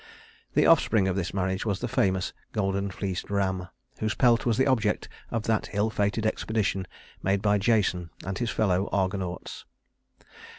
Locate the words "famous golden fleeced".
1.87-3.29